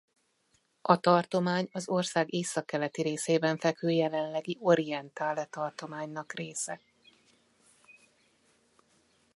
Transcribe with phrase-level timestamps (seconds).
[0.81, 6.79] A tartomány az ország északkeleti részében fekvő jelenlegi Orientale tartománynak része.